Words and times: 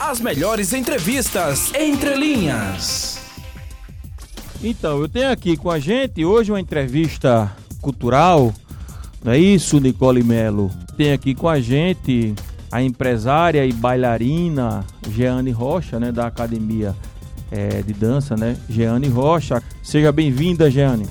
As 0.00 0.18
melhores 0.18 0.72
entrevistas 0.72 1.74
entre 1.74 2.14
linhas. 2.14 3.20
Então, 4.64 4.98
eu 4.98 5.06
tenho 5.06 5.30
aqui 5.30 5.58
com 5.58 5.70
a 5.70 5.78
gente 5.78 6.24
hoje 6.24 6.50
uma 6.50 6.58
entrevista 6.58 7.54
cultural, 7.82 8.50
não 9.22 9.32
é 9.32 9.38
isso, 9.38 9.78
Nicole 9.78 10.22
Melo? 10.24 10.70
Tem 10.96 11.12
aqui 11.12 11.34
com 11.34 11.46
a 11.46 11.60
gente 11.60 12.34
a 12.72 12.80
empresária 12.80 13.62
e 13.66 13.74
bailarina 13.74 14.86
Jeane 15.10 15.50
Rocha, 15.50 16.00
né, 16.00 16.10
da 16.10 16.26
Academia 16.26 16.96
é, 17.52 17.82
de 17.82 17.92
Dança, 17.92 18.34
né, 18.36 18.56
Jeane 18.70 19.08
Rocha. 19.08 19.62
Seja 19.82 20.10
bem-vinda, 20.10 20.70
Jeane. 20.70 21.06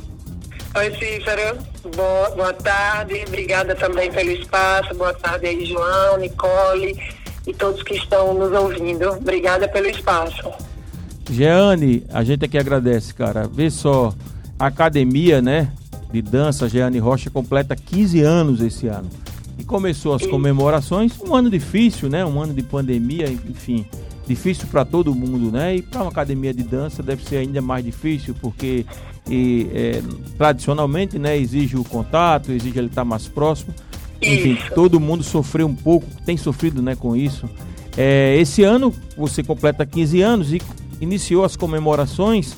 Oi, 0.75 0.91
Cícero. 0.97 1.59
Boa, 1.95 2.29
boa 2.31 2.53
tarde. 2.53 3.23
Obrigada 3.27 3.75
também 3.75 4.11
pelo 4.11 4.31
espaço. 4.31 4.95
Boa 4.95 5.13
tarde 5.13 5.45
aí, 5.45 5.65
João, 5.65 6.17
Nicole 6.17 7.18
e 7.49 7.53
todos 7.53 7.81
que 7.83 7.95
estão 7.95 8.33
nos 8.33 8.51
ouvindo. 8.51 9.09
Obrigada 9.09 9.67
pelo 9.67 9.87
espaço. 9.87 10.49
Jeane, 11.29 12.05
a 12.11 12.23
gente 12.23 12.45
aqui 12.45 12.57
agradece, 12.57 13.13
cara. 13.13 13.47
Vê 13.47 13.69
só, 13.69 14.13
a 14.57 14.67
academia, 14.67 15.41
né, 15.41 15.71
de 16.11 16.21
dança 16.21 16.67
Jeane 16.67 16.99
Rocha 16.99 17.29
completa 17.29 17.75
15 17.75 18.21
anos 18.21 18.61
esse 18.61 18.87
ano. 18.87 19.09
E 19.57 19.63
começou 19.63 20.13
as 20.13 20.25
comemorações, 20.25 21.13
um 21.19 21.35
ano 21.35 21.49
difícil, 21.49 22.09
né, 22.09 22.25
um 22.25 22.41
ano 22.41 22.53
de 22.53 22.63
pandemia, 22.63 23.29
enfim, 23.29 23.85
difícil 24.27 24.67
para 24.67 24.85
todo 24.85 25.13
mundo, 25.13 25.51
né? 25.51 25.75
E 25.75 25.81
para 25.81 26.01
uma 26.01 26.11
academia 26.11 26.53
de 26.53 26.63
dança 26.63 27.03
deve 27.03 27.23
ser 27.23 27.37
ainda 27.37 27.61
mais 27.61 27.83
difícil, 27.83 28.35
porque 28.39 28.85
e, 29.29 29.69
é, 29.73 30.01
tradicionalmente, 30.37 31.19
né, 31.19 31.37
exige 31.37 31.77
o 31.77 31.83
contato, 31.83 32.51
exige 32.51 32.79
ele 32.79 32.87
estar 32.87 33.03
mais 33.03 33.27
próximo. 33.27 33.73
Enfim, 34.21 34.53
isso. 34.53 34.73
todo 34.73 34.99
mundo 34.99 35.23
sofreu 35.23 35.67
um 35.67 35.75
pouco, 35.75 36.05
tem 36.25 36.37
sofrido, 36.37 36.81
né, 36.81 36.95
com 36.95 37.15
isso. 37.15 37.49
É, 37.97 38.35
esse 38.37 38.63
ano 38.63 38.93
você 39.17 39.43
completa 39.43 39.85
15 39.85 40.21
anos 40.21 40.53
e 40.53 40.61
iniciou 41.01 41.43
as 41.43 41.55
comemorações 41.55 42.55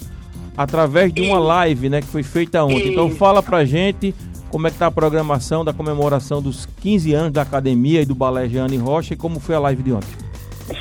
através 0.58 1.14
de 1.14 1.22
uma 1.22 1.40
live, 1.40 1.90
né, 1.90 2.02
que 2.02 2.08
foi 2.08 2.24
feita 2.24 2.64
ontem. 2.64 2.92
Então 2.92 3.10
fala 3.12 3.42
pra 3.42 3.64
gente 3.66 4.14
como 4.50 4.68
é 4.68 4.72
que 4.72 4.78
tá 4.78 4.88
a 4.88 4.92
programação 4.92 5.64
da 5.64 5.72
comemoração 5.72 6.42
dos 6.42 6.68
15 6.82 7.14
anos 7.14 7.32
da 7.32 7.42
academia 7.42 8.02
e 8.02 8.06
do 8.06 8.14
Balé 8.14 8.50
Jeane 8.50 8.78
Rocha 8.78 9.14
e 9.14 9.18
como 9.18 9.40
foi 9.40 9.56
a 9.56 9.60
live 9.60 9.82
de 9.82 9.94
ontem. 9.94 10.32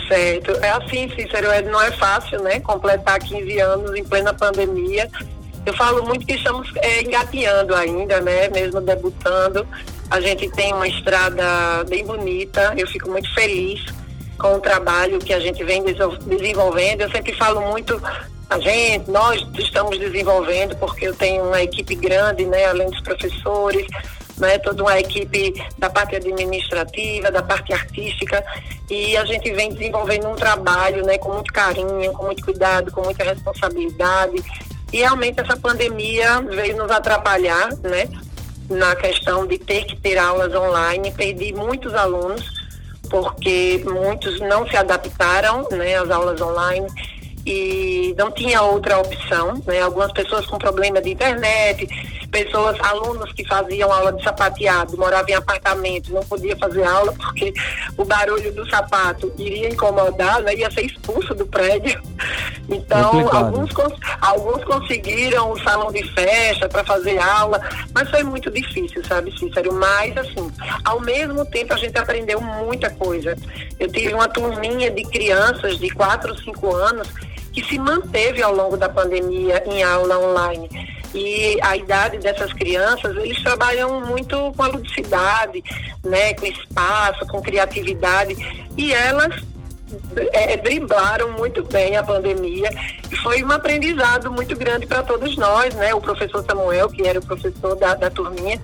Certo. 0.08 0.52
É 0.62 0.70
assim, 0.70 1.08
Cícero, 1.10 1.48
é, 1.48 1.62
não 1.62 1.80
é 1.80 1.90
fácil, 1.92 2.42
né? 2.42 2.60
Completar 2.60 3.18
15 3.18 3.58
anos 3.60 3.96
em 3.96 4.04
plena 4.04 4.34
pandemia. 4.34 5.08
Eu 5.64 5.74
falo 5.74 6.04
muito 6.04 6.26
que 6.26 6.34
estamos 6.34 6.68
é, 6.76 7.02
engateando 7.02 7.74
ainda, 7.74 8.20
né? 8.20 8.48
Mesmo 8.48 8.80
debutando. 8.80 9.66
A 10.10 10.20
gente 10.20 10.50
tem 10.50 10.72
uma 10.74 10.88
estrada 10.88 11.84
bem 11.88 12.04
bonita. 12.04 12.74
Eu 12.76 12.86
fico 12.88 13.08
muito 13.10 13.32
feliz 13.34 13.80
com 14.38 14.54
o 14.54 14.60
trabalho 14.60 15.18
que 15.18 15.32
a 15.32 15.38
gente 15.40 15.62
vem 15.62 15.84
desenvolvendo. 15.84 17.02
Eu 17.02 17.10
sempre 17.10 17.32
falo 17.34 17.60
muito 17.70 18.00
a 18.50 18.58
gente, 18.58 19.08
nós 19.08 19.46
estamos 19.56 19.96
desenvolvendo, 19.96 20.74
porque 20.76 21.06
eu 21.06 21.14
tenho 21.14 21.44
uma 21.44 21.62
equipe 21.62 21.94
grande, 21.94 22.44
né, 22.44 22.64
além 22.66 22.90
dos 22.90 23.00
professores, 23.00 23.86
né, 24.38 24.58
toda 24.58 24.82
uma 24.82 24.98
equipe 24.98 25.54
da 25.78 25.88
parte 25.88 26.16
administrativa, 26.16 27.30
da 27.30 27.44
parte 27.44 27.72
artística, 27.72 28.44
e 28.90 29.16
a 29.16 29.24
gente 29.24 29.52
vem 29.52 29.72
desenvolvendo 29.72 30.28
um 30.28 30.34
trabalho 30.34 31.06
né, 31.06 31.16
com 31.18 31.32
muito 31.32 31.52
carinho, 31.52 32.12
com 32.12 32.24
muito 32.24 32.44
cuidado, 32.44 32.90
com 32.90 33.02
muita 33.02 33.22
responsabilidade. 33.22 34.42
E 34.92 34.96
realmente 34.96 35.38
essa 35.38 35.56
pandemia 35.56 36.40
veio 36.40 36.76
nos 36.76 36.90
atrapalhar, 36.90 37.68
né? 37.84 38.08
Na 38.70 38.94
questão 38.94 39.46
de 39.46 39.58
ter 39.58 39.84
que 39.84 39.96
ter 39.96 40.16
aulas 40.16 40.54
online, 40.54 41.10
perdi 41.12 41.52
muitos 41.52 41.92
alunos, 41.92 42.44
porque 43.10 43.82
muitos 43.84 44.38
não 44.40 44.66
se 44.68 44.76
adaptaram 44.76 45.68
né, 45.72 45.96
às 45.96 46.08
aulas 46.08 46.40
online 46.40 46.86
e 47.44 48.14
não 48.16 48.30
tinha 48.30 48.62
outra 48.62 48.98
opção, 48.98 49.60
né? 49.66 49.80
Algumas 49.80 50.12
pessoas 50.12 50.46
com 50.46 50.56
problema 50.58 51.00
de 51.00 51.10
internet, 51.10 51.86
pessoas, 52.30 52.78
alunos 52.80 53.32
que 53.32 53.44
faziam 53.44 53.92
aula 53.92 54.12
de 54.12 54.22
sapateado, 54.22 54.96
moravam 54.96 55.28
em 55.28 55.34
apartamento, 55.34 56.12
não 56.12 56.22
podia 56.22 56.56
fazer 56.56 56.84
aula 56.84 57.12
porque 57.12 57.52
o 57.96 58.04
barulho 58.04 58.52
do 58.52 58.68
sapato 58.68 59.32
iria 59.36 59.68
incomodar, 59.68 60.40
né? 60.42 60.54
ia 60.54 60.70
ser 60.70 60.82
expulso 60.82 61.34
do 61.34 61.46
prédio. 61.46 62.00
Então, 62.68 63.28
alguns, 63.34 63.70
alguns 64.20 64.64
conseguiram 64.64 65.50
o 65.50 65.60
salão 65.60 65.90
de 65.90 66.04
festa 66.12 66.68
para 66.68 66.84
fazer 66.84 67.18
aula, 67.18 67.60
mas 67.92 68.08
foi 68.08 68.22
muito 68.22 68.50
difícil, 68.50 69.04
sabe, 69.04 69.36
Cícero? 69.36 69.74
Mas, 69.74 70.16
assim, 70.16 70.50
ao 70.84 71.00
mesmo 71.00 71.44
tempo 71.46 71.74
a 71.74 71.76
gente 71.76 71.98
aprendeu 71.98 72.40
muita 72.40 72.88
coisa. 72.90 73.36
Eu 73.78 73.90
tive 73.90 74.14
uma 74.14 74.28
turminha 74.28 74.90
de 74.90 75.02
crianças 75.02 75.78
de 75.78 75.90
4, 75.90 76.38
5 76.42 76.76
anos 76.76 77.08
que 77.52 77.64
se 77.64 77.78
manteve 77.78 78.40
ao 78.42 78.54
longo 78.54 78.76
da 78.76 78.88
pandemia 78.88 79.62
em 79.66 79.82
aula 79.82 80.18
online. 80.18 80.68
E 81.14 81.58
a 81.62 81.76
idade 81.76 82.18
dessas 82.18 82.52
crianças, 82.52 83.16
eles 83.16 83.42
trabalham 83.42 84.00
muito 84.00 84.52
com 84.56 84.62
a 84.62 84.68
ludicidade, 84.68 85.62
né, 86.04 86.34
com 86.34 86.46
espaço, 86.46 87.26
com 87.26 87.42
criatividade, 87.42 88.36
e 88.76 88.92
elas 88.92 89.34
é, 90.32 90.56
driblaram 90.56 91.32
muito 91.32 91.64
bem 91.64 91.96
a 91.96 92.02
pandemia 92.02 92.70
e 93.10 93.16
foi 93.16 93.42
um 93.42 93.50
aprendizado 93.50 94.30
muito 94.30 94.56
grande 94.56 94.86
para 94.86 95.02
todos 95.02 95.36
nós, 95.36 95.74
né? 95.74 95.92
O 95.92 96.00
professor 96.00 96.44
Samuel, 96.44 96.88
que 96.88 97.06
era 97.06 97.18
o 97.18 97.26
professor 97.26 97.74
da, 97.74 97.96
da 97.96 98.08
turminha, 98.08 98.60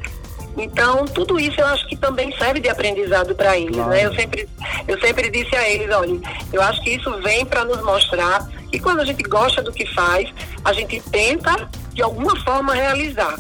então, 0.57 1.05
tudo 1.05 1.39
isso 1.39 1.61
eu 1.61 1.67
acho 1.67 1.87
que 1.87 1.97
também 1.97 2.35
serve 2.39 2.61
de 2.61 2.69
aprendizado 2.69 3.35
para 3.35 3.59
eles, 3.59 3.77
claro. 3.77 3.91
né? 3.91 4.07
Eu 4.07 4.15
sempre, 4.15 4.49
eu 4.89 4.99
sempre 5.01 5.31
disse 5.31 5.55
a 5.55 5.69
eles, 5.69 5.95
olha, 5.95 6.19
eu 6.53 6.63
acho 6.63 6.81
que 6.83 6.91
isso 6.91 7.11
vem 7.21 7.45
para 7.45 7.65
nos 7.65 7.83
mostrar 7.83 8.49
que 8.71 8.79
quando 8.81 9.01
a 9.01 9.05
gente 9.05 9.23
gosta 9.25 9.63
do 9.63 9.71
que 9.71 9.87
faz, 9.93 10.33
a 10.65 10.73
gente 10.73 11.01
tenta 11.11 11.69
de 11.97 12.03
alguma 12.03 12.37
forma 12.45 12.75
realizar. 12.75 13.35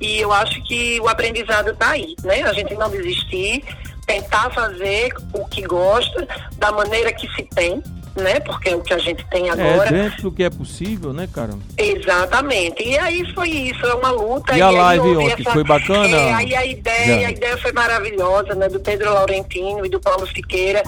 E 0.00 0.18
eu 0.18 0.32
acho 0.32 0.60
que 0.64 1.00
o 1.00 1.08
aprendizado 1.08 1.70
está 1.70 1.90
aí, 1.90 2.14
né? 2.24 2.42
A 2.42 2.52
gente 2.52 2.74
não 2.74 2.90
desistir, 2.90 3.62
tentar 4.06 4.50
fazer 4.50 5.14
o 5.32 5.46
que 5.46 5.62
gosta 5.62 6.26
da 6.58 6.72
maneira 6.72 7.12
que 7.12 7.28
se 7.34 7.44
tem, 7.54 7.80
né? 8.16 8.40
Porque 8.40 8.70
é 8.70 8.74
o 8.74 8.80
que 8.80 8.92
a 8.92 8.98
gente 8.98 9.24
tem 9.28 9.48
é, 9.48 9.52
agora. 9.52 9.88
É, 9.88 9.92
dentro 9.92 10.22
do 10.22 10.32
que 10.32 10.42
é 10.42 10.50
possível, 10.50 11.12
né, 11.12 11.28
cara? 11.32 11.52
Exatamente. 11.78 12.82
E 12.82 12.98
aí 12.98 13.32
foi 13.32 13.50
isso, 13.50 13.86
é 13.86 13.94
uma 13.94 14.10
luta. 14.10 14.54
E, 14.54 14.58
e 14.58 14.62
a 14.62 14.70
live 14.70 15.16
ontem 15.16 15.42
essa... 15.42 15.52
foi 15.52 15.64
bacana? 15.64 16.16
É, 16.16 16.32
aí 16.32 16.56
a 16.56 16.66
ideia, 16.66 17.28
a 17.28 17.30
ideia 17.30 17.58
foi 17.58 17.72
maravilhosa, 17.72 18.54
né? 18.56 18.68
Do 18.68 18.80
Pedro 18.80 19.14
Laurentino 19.14 19.86
e 19.86 19.88
do 19.88 20.00
Paulo 20.00 20.26
Siqueira. 20.26 20.82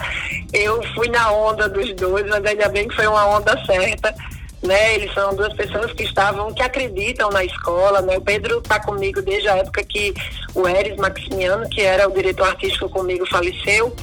Eu 0.51 0.83
fui 0.93 1.07
na 1.07 1.31
onda 1.31 1.69
dos 1.69 1.93
dois, 1.93 2.27
mas 2.27 2.43
ainda 2.43 2.67
bem 2.67 2.87
que 2.87 2.95
foi 2.95 3.07
uma 3.07 3.25
onda 3.27 3.57
certa. 3.65 4.13
Né, 4.65 4.95
eles 4.95 5.13
são 5.13 5.35
duas 5.35 5.53
pessoas 5.53 5.91
que 5.91 6.03
estavam, 6.03 6.53
que 6.53 6.63
acreditam 6.63 7.29
na 7.29 7.43
escola, 7.43 8.01
né? 8.01 8.17
O 8.17 8.21
Pedro 8.21 8.59
está 8.59 8.79
comigo 8.79 9.21
desde 9.21 9.49
a 9.49 9.57
época 9.57 9.83
que 9.83 10.13
o 10.55 10.65
Eris 10.65 10.95
Maximiano, 10.95 11.67
que 11.67 11.81
era 11.81 12.07
o 12.07 12.13
diretor 12.13 12.47
artístico 12.47 12.87
comigo, 12.87 13.25
faleceu 13.25 13.93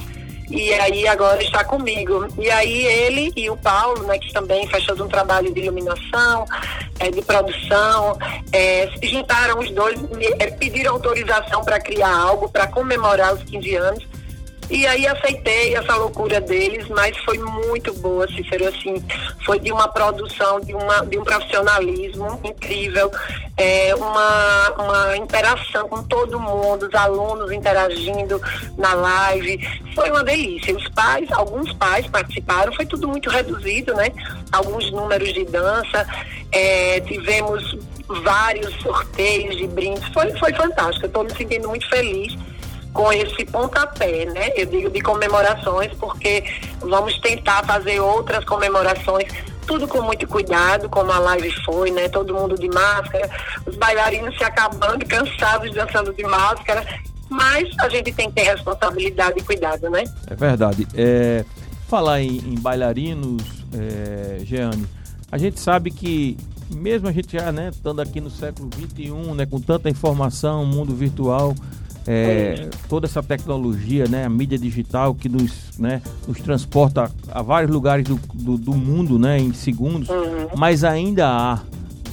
e 0.51 0.73
aí 0.73 1.07
agora 1.07 1.41
está 1.41 1.63
comigo. 1.63 2.27
E 2.37 2.51
aí 2.51 2.85
ele 2.85 3.31
e 3.37 3.49
o 3.49 3.55
Paulo, 3.55 4.03
né, 4.03 4.19
que 4.19 4.33
também 4.33 4.67
faz 4.67 4.85
todo 4.85 5.05
um 5.05 5.07
trabalho 5.07 5.51
de 5.53 5.61
iluminação, 5.61 6.45
é, 6.99 7.09
de 7.09 7.21
produção, 7.21 8.17
é, 8.51 8.89
se 8.99 9.07
juntaram 9.07 9.59
os 9.59 9.71
dois, 9.71 9.97
é, 10.39 10.51
pediram 10.51 10.93
autorização 10.93 11.63
para 11.63 11.79
criar 11.79 12.13
algo 12.13 12.49
para 12.49 12.67
comemorar 12.67 13.33
os 13.33 13.43
15 13.43 13.75
anos. 13.75 14.07
E 14.71 14.87
aí 14.87 15.05
aceitei 15.05 15.75
essa 15.75 15.97
loucura 15.97 16.39
deles, 16.39 16.87
mas 16.87 17.17
foi 17.25 17.37
muito 17.37 17.93
boa, 17.95 18.25
Cícero, 18.29 18.69
assim, 18.69 19.03
foi 19.45 19.59
de 19.59 19.69
uma 19.69 19.89
produção, 19.89 20.61
de, 20.61 20.73
uma, 20.73 21.05
de 21.05 21.19
um 21.19 21.25
profissionalismo 21.25 22.39
incrível, 22.41 23.11
é, 23.57 23.93
uma, 23.93 24.69
uma 24.79 25.17
interação 25.17 25.89
com 25.89 26.01
todo 26.03 26.39
mundo, 26.39 26.87
os 26.87 26.95
alunos 26.95 27.51
interagindo 27.51 28.41
na 28.77 28.93
live, 28.93 29.59
foi 29.93 30.09
uma 30.09 30.23
delícia. 30.23 30.73
Os 30.73 30.87
pais, 30.87 31.29
alguns 31.33 31.73
pais 31.73 32.07
participaram, 32.07 32.71
foi 32.71 32.85
tudo 32.85 33.09
muito 33.09 33.29
reduzido, 33.29 33.93
né? 33.93 34.09
Alguns 34.53 34.89
números 34.89 35.33
de 35.33 35.43
dança, 35.43 36.07
é, 36.49 37.01
tivemos 37.01 37.77
vários 38.23 38.73
sorteios 38.81 39.57
de 39.57 39.67
brindes, 39.67 40.07
foi, 40.13 40.31
foi 40.37 40.53
fantástico, 40.53 41.05
eu 41.05 41.07
estou 41.07 41.23
me 41.25 41.35
sentindo 41.35 41.67
muito 41.67 41.89
feliz 41.89 42.37
com 42.93 43.11
esse 43.11 43.45
pontapé, 43.45 44.25
né? 44.25 44.51
Eu 44.55 44.65
digo 44.65 44.89
de 44.89 45.01
comemorações, 45.01 45.91
porque 45.93 46.43
vamos 46.79 47.17
tentar 47.19 47.63
fazer 47.65 47.99
outras 47.99 48.43
comemorações, 48.45 49.27
tudo 49.65 49.87
com 49.87 50.01
muito 50.01 50.27
cuidado, 50.27 50.89
como 50.89 51.11
a 51.11 51.19
live 51.19 51.51
foi, 51.63 51.91
né? 51.91 52.09
Todo 52.09 52.33
mundo 52.33 52.55
de 52.55 52.67
máscara, 52.69 53.29
os 53.65 53.75
bailarinos 53.77 54.37
se 54.37 54.43
acabando, 54.43 55.05
cansados, 55.05 55.73
dançando 55.73 56.13
de 56.13 56.23
máscara, 56.23 56.85
mas 57.29 57.69
a 57.79 57.87
gente 57.87 58.11
tem 58.11 58.29
que 58.29 58.35
ter 58.35 58.51
responsabilidade 58.51 59.39
e 59.39 59.43
cuidado, 59.43 59.89
né? 59.89 60.03
É 60.27 60.35
verdade. 60.35 60.85
É, 60.93 61.45
falar 61.87 62.21
em, 62.21 62.37
em 62.37 62.55
bailarinos, 62.59 63.41
é, 63.73 64.43
Jeane, 64.43 64.85
a 65.31 65.37
gente 65.37 65.59
sabe 65.59 65.91
que 65.91 66.37
mesmo 66.75 67.07
a 67.07 67.11
gente 67.11 67.37
já, 67.37 67.51
né, 67.51 67.69
estando 67.69 68.01
aqui 68.01 68.19
no 68.21 68.29
século 68.29 68.69
XXI, 68.73 69.11
né, 69.33 69.45
com 69.45 69.59
tanta 69.59 69.89
informação, 69.89 70.65
mundo 70.65 70.95
virtual, 70.95 71.55
é, 72.07 72.69
toda 72.89 73.05
essa 73.05 73.21
tecnologia, 73.21 74.05
né, 74.07 74.25
a 74.25 74.29
mídia 74.29 74.57
digital 74.57 75.13
que 75.13 75.29
nos, 75.29 75.77
né, 75.77 76.01
nos 76.27 76.39
transporta 76.39 77.11
a 77.31 77.41
vários 77.41 77.71
lugares 77.71 78.07
do, 78.07 78.19
do, 78.33 78.57
do 78.57 78.73
mundo 78.73 79.19
né, 79.19 79.39
em 79.39 79.53
segundos, 79.53 80.09
uhum. 80.09 80.47
mas 80.57 80.83
ainda 80.83 81.27
há, 81.27 81.59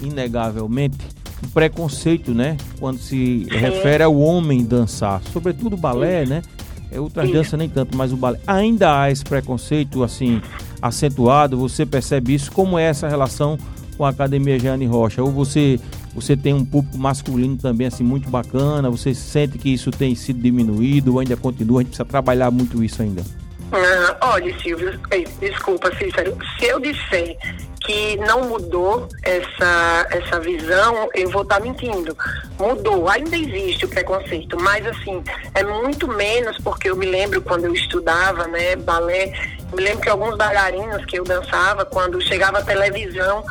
inegavelmente, 0.03 0.99
um 1.45 1.49
preconceito, 1.49 2.35
né, 2.35 2.57
quando 2.79 2.99
se 2.99 3.47
Sim. 3.51 3.57
refere 3.57 4.03
ao 4.03 4.17
homem 4.17 4.65
dançar, 4.65 5.23
sobretudo 5.33 5.75
o 5.75 5.79
balé, 5.79 6.27
né, 6.27 6.43
é 6.91 6.99
outras 7.01 7.31
danças 7.31 7.59
nem 7.59 7.69
tanto, 7.69 7.97
mas 7.97 8.13
o 8.13 8.17
balé. 8.17 8.41
Ainda 8.47 9.01
há 9.01 9.11
esse 9.11 9.23
preconceito, 9.23 10.03
assim, 10.03 10.41
acentuado, 10.81 11.57
você 11.57 11.85
percebe 11.85 12.35
isso, 12.35 12.51
como 12.51 12.79
é 12.79 12.85
essa 12.85 13.09
relação 13.09 13.59
com 13.97 14.05
a 14.05 14.11
Academia 14.11 14.59
Jeane 14.59 14.87
Rocha? 14.87 15.23
Ou 15.23 15.31
você 15.31 15.79
você 16.21 16.37
tem 16.37 16.55
um 16.55 16.65
público 16.65 16.99
masculino 16.99 17.57
também 17.57 17.87
assim 17.87 18.05
muito 18.05 18.29
bacana, 18.29 18.91
você 18.91 19.15
sente 19.15 19.59
que 19.59 19.73
isso 19.73 19.91
tem 19.91 20.15
sido 20.15 20.41
diminuído 20.41 21.15
ou 21.15 21.21
ainda 21.21 21.37
continua, 21.37 21.81
a 21.81 21.83
gente 21.83 21.91
precisa 21.91 22.05
trabalhar 22.05 22.51
muito 22.51 22.83
isso 22.83 23.03
ainda? 23.03 23.23
Ah, 23.71 24.17
olha, 24.33 24.59
Silvio, 24.61 24.99
desculpa, 25.41 25.95
Cícero, 25.97 26.37
se 26.59 26.67
eu 26.67 26.81
disser 26.81 27.37
que 27.81 28.17
não 28.17 28.49
mudou 28.49 29.09
essa, 29.23 30.07
essa 30.11 30.41
visão, 30.41 31.09
eu 31.15 31.31
vou 31.31 31.43
estar 31.43 31.57
tá 31.57 31.61
mentindo. 31.61 32.17
Mudou, 32.59 33.09
ainda 33.09 33.37
existe 33.37 33.85
o 33.85 33.89
preconceito, 33.89 34.59
mas 34.61 34.87
assim, 34.87 35.23
é 35.55 35.63
muito 35.63 36.09
menos 36.09 36.57
porque 36.59 36.91
eu 36.91 36.97
me 36.97 37.07
lembro 37.07 37.43
quando 37.43 37.67
eu 37.67 37.75
estudava, 37.75 38.47
né, 38.47 38.75
balé, 38.77 39.33
me 39.75 39.83
lembro 39.83 40.01
que 40.01 40.09
alguns 40.09 40.37
bailarinos 40.37 41.05
que 41.05 41.19
eu 41.19 41.25
dançava, 41.25 41.85
quando 41.85 42.21
chegava 42.21 42.59
a 42.59 42.63
televisão, 42.65 43.45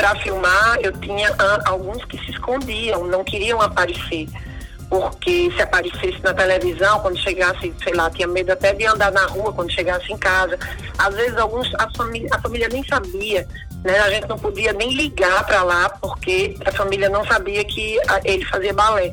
para 0.00 0.16
filmar, 0.16 0.78
eu 0.80 0.92
tinha 0.92 1.30
ah, 1.38 1.60
alguns 1.66 2.02
que 2.06 2.16
se 2.24 2.30
escondiam, 2.30 3.04
não 3.04 3.22
queriam 3.22 3.60
aparecer. 3.60 4.26
Porque 4.88 5.52
se 5.54 5.60
aparecesse 5.60 6.18
na 6.22 6.32
televisão, 6.32 7.00
quando 7.00 7.18
chegasse, 7.18 7.72
sei 7.84 7.92
lá, 7.92 8.08
tinha 8.08 8.26
medo 8.26 8.50
até 8.50 8.72
de 8.72 8.86
andar 8.86 9.12
na 9.12 9.26
rua 9.26 9.52
quando 9.52 9.70
chegasse 9.70 10.10
em 10.10 10.16
casa. 10.16 10.58
Às 10.96 11.14
vezes 11.14 11.36
alguns, 11.36 11.70
a 11.74 11.84
a 11.84 12.40
família 12.40 12.68
nem 12.72 12.82
sabia, 12.84 13.46
né? 13.84 14.00
A 14.00 14.08
gente 14.08 14.26
não 14.26 14.38
podia 14.38 14.72
nem 14.72 14.94
ligar 14.94 15.44
para 15.44 15.62
lá 15.62 15.90
porque 15.90 16.56
a 16.64 16.72
família 16.72 17.10
não 17.10 17.24
sabia 17.26 17.62
que 17.62 17.98
ele 18.24 18.44
fazia 18.46 18.72
balé. 18.72 19.12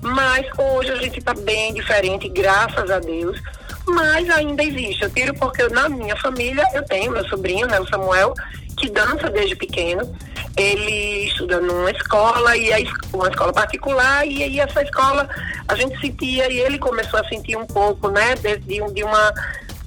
Mas 0.00 0.46
hoje 0.58 0.92
a 0.92 0.96
gente 0.96 1.18
está 1.18 1.34
bem 1.34 1.74
diferente, 1.74 2.26
graças 2.30 2.90
a 2.90 2.98
Deus. 3.00 3.38
Mas 3.86 4.30
ainda 4.30 4.62
existe. 4.62 5.02
Eu 5.02 5.10
tiro 5.10 5.34
porque 5.34 5.68
na 5.68 5.90
minha 5.90 6.16
família 6.16 6.64
eu 6.72 6.82
tenho 6.84 7.12
meu 7.12 7.28
sobrinho, 7.28 7.66
né, 7.66 7.78
o 7.78 7.86
Samuel, 7.86 8.32
que 8.82 8.90
dança 8.90 9.30
desde 9.30 9.54
pequeno. 9.54 10.02
Ele 10.56 11.26
estuda 11.26 11.60
numa 11.60 11.90
escola, 11.92 12.56
e 12.56 12.70
uma 13.12 13.28
escola 13.28 13.52
particular, 13.52 14.26
e 14.26 14.42
aí 14.42 14.60
essa 14.60 14.82
escola 14.82 15.28
a 15.68 15.74
gente 15.76 15.98
sentia, 16.00 16.52
e 16.52 16.58
ele 16.58 16.78
começou 16.78 17.20
a 17.20 17.24
sentir 17.28 17.56
um 17.56 17.64
pouco, 17.64 18.08
né, 18.08 18.34
de, 18.34 18.58
de, 18.58 19.04
uma 19.04 19.32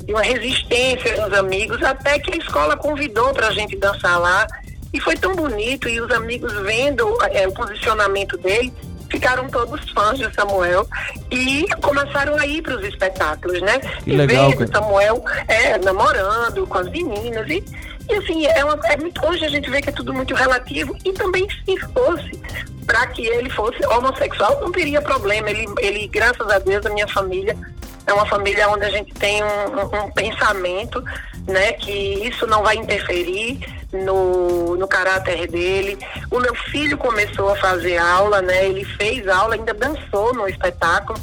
de 0.04 0.14
uma 0.14 0.24
resistência 0.24 1.22
dos 1.22 1.38
amigos, 1.38 1.84
até 1.84 2.18
que 2.18 2.34
a 2.34 2.38
escola 2.38 2.78
convidou 2.78 3.34
para 3.34 3.50
a 3.50 3.52
gente 3.52 3.76
dançar 3.76 4.20
lá. 4.20 4.48
E 4.94 5.00
foi 5.02 5.16
tão 5.18 5.36
bonito, 5.36 5.90
e 5.90 6.00
os 6.00 6.10
amigos 6.12 6.54
vendo 6.62 7.06
é, 7.32 7.46
o 7.48 7.52
posicionamento 7.52 8.38
dele, 8.38 8.74
ficaram 9.10 9.48
todos 9.50 9.90
fãs 9.92 10.18
de 10.18 10.34
Samuel 10.34 10.88
e 11.30 11.68
começaram 11.82 12.38
a 12.38 12.46
ir 12.46 12.62
para 12.62 12.76
os 12.78 12.84
espetáculos, 12.84 13.62
né? 13.62 13.78
Que 14.04 14.12
e 14.12 14.16
legal, 14.16 14.50
ver 14.52 14.68
Samuel 14.70 15.24
é, 15.48 15.78
namorando 15.80 16.66
com 16.66 16.78
as 16.78 16.90
meninas 16.90 17.48
e 17.50 17.64
e 18.10 18.16
assim, 18.16 18.46
é, 18.46 18.64
uma, 18.64 18.80
é 18.86 18.98
muito, 18.98 19.26
hoje 19.26 19.46
a 19.46 19.50
gente 19.50 19.70
vê 19.70 19.82
que 19.82 19.90
é 19.90 19.92
tudo 19.92 20.14
muito 20.14 20.34
relativo 20.34 20.96
e 21.04 21.12
também 21.14 21.48
se 21.66 21.78
fosse 21.94 22.40
para 22.86 23.08
que 23.08 23.26
ele 23.26 23.50
fosse 23.50 23.84
homossexual, 23.86 24.62
não 24.62 24.72
teria 24.72 25.02
problema. 25.02 25.50
Ele, 25.50 25.66
ele, 25.80 26.08
graças 26.08 26.48
a 26.48 26.60
Deus, 26.60 26.86
a 26.86 26.90
minha 26.90 27.08
família 27.08 27.58
é 28.06 28.14
uma 28.14 28.26
família 28.28 28.70
onde 28.70 28.86
a 28.86 28.90
gente 28.90 29.12
tem 29.16 29.44
um, 29.44 29.48
um, 29.48 30.06
um 30.06 30.12
pensamento, 30.12 31.04
né, 31.48 31.74
que 31.74 31.92
isso 31.92 32.46
não 32.46 32.62
vai 32.62 32.76
interferir 32.76 33.60
no, 33.92 34.76
no 34.76 34.88
caráter 34.88 35.48
dele. 35.48 35.98
O 36.30 36.40
meu 36.40 36.54
filho 36.54 36.98
começou 36.98 37.50
a 37.50 37.56
fazer 37.56 37.98
aula, 37.98 38.42
né, 38.42 38.68
ele 38.68 38.86
fez 38.86 39.28
aula, 39.28 39.56
ainda 39.56 39.74
dançou 39.74 40.34
no 40.34 40.48
espetáculo 40.48 41.20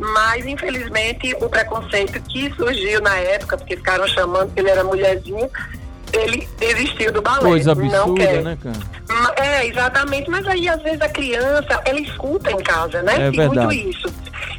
mas 0.00 0.46
infelizmente 0.46 1.36
o 1.42 1.48
preconceito 1.50 2.22
que 2.22 2.50
surgiu 2.54 3.02
na 3.02 3.18
época, 3.18 3.58
porque 3.58 3.76
ficaram 3.76 4.08
chamando 4.08 4.50
que 4.50 4.60
ele 4.60 4.70
era 4.70 4.82
mulherzinho, 4.82 5.50
ele 6.12 6.48
desistiu 6.58 7.12
do 7.12 7.22
balé. 7.22 7.40
Coisa 7.40 7.72
absurda, 7.72 8.42
né, 8.42 8.58
cara? 8.62 9.34
É, 9.36 9.66
exatamente. 9.66 10.30
Mas 10.30 10.46
aí, 10.46 10.68
às 10.68 10.82
vezes, 10.82 11.00
a 11.00 11.08
criança, 11.08 11.80
ela 11.84 12.00
escuta 12.00 12.50
em 12.50 12.62
casa, 12.62 13.02
né? 13.02 13.14
É 13.14 13.30
verdade. 13.30 13.66
muito 13.66 13.72
isso. 13.72 14.08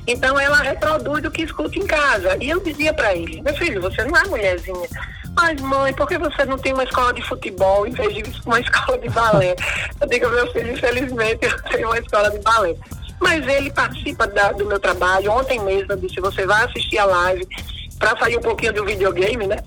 Então, 0.08 0.40
ela 0.40 0.58
reproduz 0.58 1.24
o 1.24 1.32
que 1.32 1.44
escuta 1.44 1.78
em 1.78 1.86
casa. 1.86 2.38
E 2.42 2.50
eu 2.50 2.60
dizia 2.60 2.94
para 2.94 3.16
ele, 3.16 3.42
meu 3.42 3.54
filho, 3.56 3.82
você 3.82 4.04
não 4.04 4.18
é 4.18 4.28
mulherzinha. 4.28 4.88
Mas, 5.36 5.62
mãe, 5.62 5.94
por 5.94 6.08
que 6.08 6.18
você 6.18 6.44
não 6.46 6.58
tem 6.58 6.74
uma 6.74 6.84
escola 6.84 7.14
de 7.14 7.22
futebol 7.22 7.88
em 7.88 7.92
vez 7.92 8.14
de 8.14 8.24
uma 8.46 8.60
escola 8.62 8.98
de 8.98 9.10
balé? 9.10 9.56
eu 10.00 10.08
digo, 10.08 10.30
meu 10.30 10.52
filho, 10.52 10.74
infelizmente, 10.74 11.46
eu 11.46 11.62
tenho 11.64 11.88
uma 11.88 12.00
escola 12.00 12.30
de 12.30 12.40
balé. 12.40 12.76
Mas 13.20 13.48
ele 13.48 13.72
participa 13.72 14.28
da, 14.28 14.52
do 14.52 14.66
meu 14.66 14.80
trabalho. 14.80 15.32
Ontem 15.32 15.60
mesmo 15.60 15.94
eu 15.94 15.98
disse, 15.98 16.20
você 16.20 16.46
vai 16.46 16.66
assistir 16.66 16.98
a 16.98 17.06
live 17.06 17.48
para 18.02 18.18
sair 18.18 18.36
um 18.36 18.42
pouquinho 18.42 18.74
do 18.74 18.84
videogame, 18.84 19.46
né? 19.46 19.58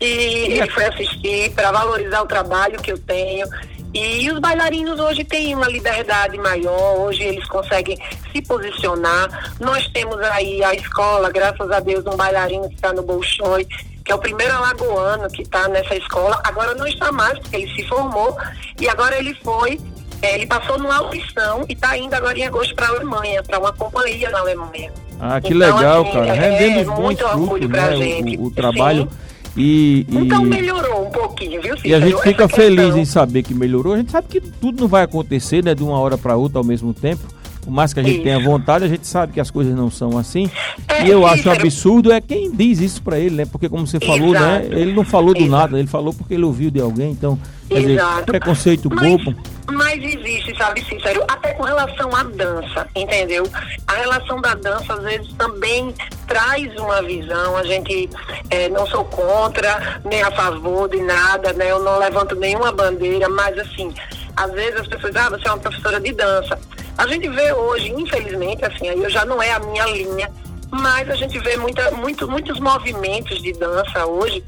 E 0.00 0.58
ele 0.58 0.70
foi 0.70 0.84
assistir 0.84 1.50
para 1.54 1.72
valorizar 1.72 2.22
o 2.22 2.26
trabalho 2.26 2.80
que 2.80 2.92
eu 2.92 2.98
tenho. 2.98 3.46
E 3.92 4.30
os 4.30 4.38
bailarinos 4.38 5.00
hoje 5.00 5.24
têm 5.24 5.54
uma 5.54 5.66
liberdade 5.66 6.36
maior, 6.38 6.98
hoje 6.98 7.24
eles 7.24 7.46
conseguem 7.48 7.98
se 8.30 8.42
posicionar. 8.42 9.54
Nós 9.58 9.88
temos 9.88 10.20
aí 10.20 10.62
a 10.62 10.74
escola, 10.74 11.30
graças 11.30 11.70
a 11.70 11.80
Deus, 11.80 12.04
um 12.06 12.16
bailarino 12.16 12.68
que 12.68 12.74
está 12.74 12.92
no 12.92 13.02
Bolshoi, 13.02 13.66
que 14.04 14.12
é 14.12 14.14
o 14.14 14.18
primeiro 14.18 14.54
alagoano 14.54 15.28
que 15.28 15.42
está 15.42 15.68
nessa 15.68 15.96
escola. 15.96 16.40
Agora 16.44 16.74
não 16.74 16.86
está 16.86 17.10
mais, 17.10 17.38
porque 17.38 17.56
ele 17.56 17.74
se 17.74 17.88
formou 17.88 18.36
e 18.78 18.88
agora 18.88 19.18
ele 19.18 19.34
foi 19.42 19.80
é, 20.20 20.34
ele 20.34 20.46
passou 20.46 20.78
numa 20.78 20.96
audição 20.96 21.64
e 21.68 21.72
está 21.72 21.96
indo 21.96 22.12
agora 22.12 22.36
em 22.36 22.44
agosto 22.44 22.74
para 22.74 22.86
a 22.86 22.90
Alemanha, 22.90 23.42
para 23.42 23.58
uma 23.58 23.72
companhia 23.72 24.28
na 24.30 24.40
Alemanha. 24.40 24.92
Ah, 25.20 25.40
que 25.40 25.54
então, 25.54 25.76
legal, 25.76 26.02
assim, 26.02 26.12
cara. 26.12 26.32
Rendendo 26.32 26.80
é, 26.80 26.84
bons 26.84 27.20
frutos, 27.20 27.68
né? 27.68 28.36
O, 28.38 28.46
o, 28.46 28.50
trabalho. 28.50 29.08
E, 29.12 29.37
e, 29.58 30.06
então 30.08 30.42
melhorou 30.42 31.06
um 31.06 31.10
pouquinho, 31.10 31.60
viu, 31.60 31.76
Cícero? 31.76 31.88
E 31.88 31.94
a 31.94 32.00
gente 32.00 32.22
fica 32.22 32.44
Essa 32.44 32.54
feliz 32.54 32.84
questão... 32.84 32.98
em 32.98 33.04
saber 33.04 33.42
que 33.42 33.52
melhorou. 33.52 33.94
A 33.94 33.96
gente 33.96 34.12
sabe 34.12 34.28
que 34.28 34.40
tudo 34.40 34.80
não 34.82 34.88
vai 34.88 35.02
acontecer, 35.02 35.64
né, 35.64 35.74
de 35.74 35.82
uma 35.82 35.98
hora 35.98 36.16
para 36.16 36.36
outra 36.36 36.58
ao 36.58 36.64
mesmo 36.64 36.94
tempo. 36.94 37.26
Por 37.68 37.72
mais 37.72 37.92
que 37.92 38.00
a 38.00 38.02
gente 38.02 38.14
isso. 38.14 38.22
tenha 38.22 38.40
vontade, 38.40 38.84
a 38.84 38.88
gente 38.88 39.06
sabe 39.06 39.32
que 39.34 39.40
as 39.40 39.50
coisas 39.50 39.74
não 39.74 39.90
são 39.90 40.16
assim. 40.16 40.48
É, 40.88 41.06
e 41.06 41.10
eu 41.10 41.26
acho 41.26 41.50
absurdo 41.50 42.10
é 42.10 42.20
quem 42.20 42.50
diz 42.50 42.80
isso 42.80 43.02
para 43.02 43.18
ele, 43.18 43.34
né? 43.34 43.44
Porque 43.44 43.68
como 43.68 43.86
você 43.86 44.00
falou, 44.00 44.32
né? 44.32 44.60
Exato. 44.60 44.68
né? 44.74 44.80
Ele 44.80 44.92
não 44.94 45.04
falou 45.04 45.34
do 45.34 45.40
Exato. 45.40 45.50
nada, 45.50 45.78
ele 45.78 45.88
falou 45.88 46.14
porque 46.14 46.32
ele 46.32 46.44
ouviu 46.44 46.70
de 46.70 46.80
alguém. 46.80 47.10
Então, 47.10 47.38
quer 47.68 47.80
dizer, 47.80 48.24
preconceito 48.24 48.88
mas, 48.90 49.08
bobo. 49.08 49.34
Mas 49.70 50.02
existe, 50.02 50.56
sabe, 50.56 50.84
Cícero, 50.84 51.22
até 51.28 51.52
com 51.52 51.62
relação 51.64 52.14
à 52.14 52.22
dança, 52.22 52.88
entendeu? 52.94 53.46
A 53.86 53.94
relação 53.94 54.40
da 54.40 54.54
dança, 54.54 54.94
às 54.94 55.02
vezes, 55.02 55.32
também 55.34 55.94
traz 56.26 56.74
uma 56.76 57.02
visão. 57.02 57.56
A 57.56 57.62
gente 57.64 58.08
é, 58.50 58.68
não 58.68 58.86
sou 58.86 59.04
contra, 59.04 60.00
nem 60.04 60.22
a 60.22 60.30
favor 60.30 60.88
de 60.88 61.00
nada, 61.02 61.52
né? 61.52 61.70
Eu 61.70 61.80
não 61.80 61.98
levanto 61.98 62.34
nenhuma 62.34 62.72
bandeira, 62.72 63.28
mas 63.28 63.58
assim, 63.58 63.92
às 64.36 64.50
vezes 64.52 64.80
as 64.80 64.86
pessoas, 64.86 65.14
ah, 65.16 65.30
você 65.30 65.48
é 65.48 65.50
uma 65.52 65.58
professora 65.58 66.00
de 66.00 66.12
dança. 66.12 66.58
A 66.96 67.06
gente 67.06 67.28
vê 67.28 67.52
hoje, 67.52 67.92
infelizmente, 67.92 68.64
assim, 68.64 68.88
aí 68.88 69.00
eu 69.00 69.10
já 69.10 69.24
não 69.24 69.42
é 69.42 69.52
a 69.52 69.60
minha 69.60 69.86
linha, 69.86 70.30
mas 70.70 71.08
a 71.10 71.14
gente 71.14 71.38
vê 71.38 71.56
muita, 71.56 71.90
muito, 71.92 72.28
muitos 72.28 72.58
movimentos 72.58 73.40
de 73.42 73.52
dança 73.52 74.06
hoje 74.06 74.42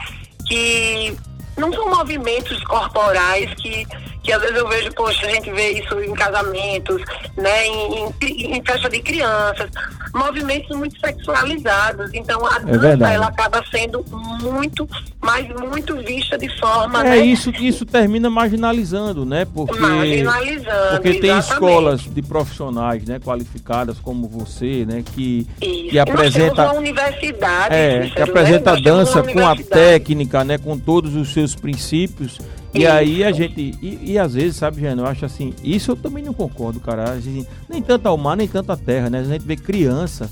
que 0.46 1.16
não 1.60 1.72
são 1.72 1.88
movimentos 1.90 2.62
corporais 2.64 3.52
que 3.54 3.86
que 4.22 4.32
às 4.32 4.40
vezes 4.42 4.56
eu 4.56 4.68
vejo, 4.68 4.92
poxa, 4.92 5.26
a 5.26 5.30
gente 5.30 5.50
vê 5.50 5.80
isso 5.80 5.98
em 6.02 6.14
casamentos, 6.14 7.02
né, 7.36 7.66
em, 7.66 8.04
em, 8.20 8.56
em 8.56 8.62
festa 8.62 8.88
de 8.88 9.00
crianças, 9.00 9.70
movimentos 10.14 10.76
muito 10.76 10.98
sexualizados. 10.98 12.10
Então 12.14 12.46
a 12.46 12.56
é 12.56 12.78
dança 12.78 13.10
ela 13.10 13.26
acaba 13.26 13.62
sendo 13.70 14.04
muito, 14.42 14.88
mas 15.20 15.48
muito 15.68 15.96
vista 15.96 16.36
de 16.36 16.48
forma. 16.58 17.00
É 17.00 17.10
né? 17.10 17.18
isso 17.18 17.52
que 17.52 17.66
isso 17.66 17.84
termina 17.84 18.28
marginalizando, 18.30 19.24
né? 19.24 19.44
Porque, 19.44 19.78
marginalizando. 19.78 20.90
Porque 20.90 21.14
tem 21.14 21.30
exatamente. 21.30 21.52
escolas 21.52 22.00
de 22.02 22.22
profissionais, 22.22 23.04
né, 23.04 23.18
qualificadas 23.18 23.98
como 23.98 24.28
você, 24.28 24.84
né, 24.86 25.02
que, 25.14 25.46
que 25.60 25.98
apresenta. 25.98 26.70
uma 26.70 26.74
universidade. 26.74 27.74
É, 27.74 28.10
que 28.10 28.22
apresenta 28.22 28.72
a 28.72 28.80
dança 28.80 29.22
com 29.22 29.46
a 29.46 29.56
técnica, 29.56 30.44
né, 30.44 30.58
com 30.58 30.78
todos 30.78 31.14
os 31.14 31.32
seus 31.32 31.54
princípios 31.54 32.38
e 32.72 32.86
aí 32.86 33.24
a 33.24 33.32
gente. 33.32 33.76
E, 33.82 34.12
e 34.12 34.18
às 34.18 34.34
vezes, 34.34 34.56
sabe, 34.56 34.80
Jânio, 34.80 35.02
eu 35.02 35.06
acho 35.06 35.24
assim, 35.24 35.52
isso 35.62 35.90
eu 35.90 35.96
também 35.96 36.22
não 36.22 36.32
concordo, 36.32 36.78
cara. 36.80 37.12
Assim, 37.12 37.46
nem 37.68 37.82
tanto 37.82 38.06
ao 38.06 38.16
mar, 38.16 38.36
nem 38.36 38.46
tanto 38.46 38.70
à 38.70 38.76
terra, 38.76 39.10
né? 39.10 39.20
A 39.20 39.24
gente 39.24 39.44
vê 39.44 39.56
criança 39.56 40.30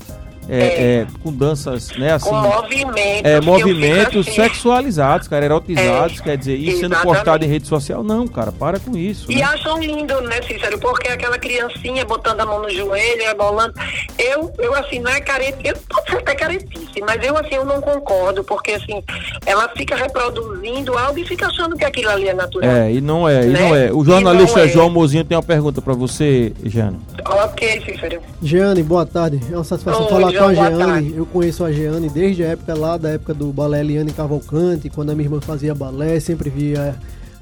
é, 0.49 1.01
é. 1.01 1.07
com 1.21 1.31
danças, 1.31 1.89
né, 1.97 2.13
assim. 2.13 2.29
Com 2.29 2.35
movimentos. 2.35 3.31
É, 3.31 3.41
movimentos 3.41 4.27
assim. 4.27 4.35
sexualizados, 4.35 5.27
cara, 5.27 5.45
erotizados, 5.45 6.19
é, 6.19 6.23
quer 6.23 6.37
dizer, 6.37 6.55
e 6.55 6.77
sendo 6.77 6.95
postado 6.97 7.45
em 7.45 7.47
rede 7.47 7.67
social. 7.67 8.03
Não, 8.03 8.27
cara, 8.27 8.51
para 8.51 8.79
com 8.79 8.97
isso. 8.97 9.31
E 9.31 9.35
né? 9.35 9.43
acham 9.43 9.79
lindo, 9.79 10.19
né, 10.21 10.41
Cícero? 10.41 10.79
Porque 10.79 11.07
aquela 11.07 11.37
criancinha 11.37 12.03
botando 12.03 12.41
a 12.41 12.45
mão 12.45 12.61
no 12.61 12.69
joelho, 12.69 13.23
rebolando. 13.23 13.73
Eu, 14.17 14.51
eu 14.57 14.75
assim, 14.75 14.99
não 14.99 15.11
é 15.11 15.21
careta, 15.21 15.59
eu 15.63 15.75
posso 15.87 16.09
ser 16.09 16.17
até 16.17 16.35
caretice, 16.35 17.01
mas 17.01 17.23
eu, 17.23 17.37
assim, 17.37 17.55
eu 17.55 17.65
não 17.65 17.79
concordo, 17.79 18.43
porque, 18.43 18.71
assim, 18.71 19.03
ela 19.45 19.69
fica 19.69 19.95
reproduzindo 19.95 20.97
algo 20.97 21.19
e 21.19 21.25
fica 21.25 21.47
achando 21.47 21.75
que 21.75 21.85
aquilo 21.85 22.09
ali 22.09 22.27
é 22.27 22.33
natural. 22.33 22.69
É, 22.69 22.91
e 22.91 23.01
não 23.01 23.29
é, 23.29 23.43
e 23.43 23.47
né? 23.47 23.59
não 23.59 23.75
é. 23.75 23.91
O 23.91 24.03
jornalista 24.03 24.61
é. 24.61 24.67
João 24.67 24.89
Mozinho 24.89 25.23
tem 25.23 25.37
uma 25.37 25.43
pergunta 25.43 25.81
para 25.81 25.93
você, 25.93 26.53
Jane. 26.63 26.99
Ok, 27.25 27.81
Cícero. 27.85 28.21
Jeane, 28.41 28.81
boa 28.81 29.05
tarde. 29.05 29.39
É 29.51 29.55
uma 29.55 29.63
satisfação 29.63 30.03
Oi, 30.03 30.09
falar 30.09 30.38
com 30.39 30.45
a 30.45 30.53
Jeane. 30.53 31.13
Eu 31.15 31.25
conheço 31.25 31.63
a 31.63 31.71
Jeane 31.71 32.09
desde 32.09 32.43
a 32.43 32.47
época 32.47 32.73
lá, 32.73 32.97
da 32.97 33.09
época 33.09 33.33
do 33.33 33.51
balé 33.51 33.81
Eliane 33.81 34.11
Cavalcante, 34.11 34.89
quando 34.89 35.11
a 35.11 35.15
minha 35.15 35.27
irmã 35.27 35.39
fazia 35.41 35.75
balé, 35.75 36.19
sempre 36.19 36.49
via 36.49 36.95